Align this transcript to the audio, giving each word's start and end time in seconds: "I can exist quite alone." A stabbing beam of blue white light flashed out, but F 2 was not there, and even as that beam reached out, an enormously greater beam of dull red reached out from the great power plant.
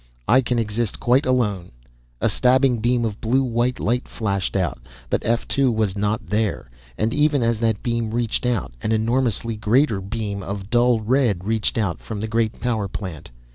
"I 0.27 0.41
can 0.41 0.57
exist 0.57 0.99
quite 0.99 1.27
alone." 1.27 1.71
A 2.21 2.27
stabbing 2.27 2.79
beam 2.79 3.05
of 3.05 3.21
blue 3.21 3.43
white 3.43 3.79
light 3.79 4.07
flashed 4.07 4.55
out, 4.55 4.79
but 5.11 5.21
F 5.23 5.47
2 5.47 5.71
was 5.71 5.95
not 5.95 6.25
there, 6.25 6.71
and 6.97 7.13
even 7.13 7.43
as 7.43 7.59
that 7.59 7.83
beam 7.83 8.09
reached 8.09 8.47
out, 8.47 8.73
an 8.81 8.93
enormously 8.93 9.55
greater 9.55 10.01
beam 10.01 10.41
of 10.41 10.71
dull 10.71 11.01
red 11.01 11.43
reached 11.45 11.77
out 11.77 11.99
from 11.99 12.19
the 12.19 12.27
great 12.27 12.59
power 12.59 12.87
plant. 12.87 13.29